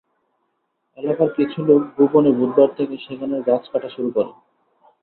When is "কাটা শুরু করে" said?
3.71-4.31